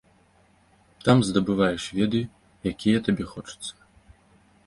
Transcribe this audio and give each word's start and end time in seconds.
Там 1.07 1.17
здабываеш 1.27 1.83
веды, 1.99 2.21
якія 2.73 2.97
табе 3.09 3.23
хочацца. 3.33 3.73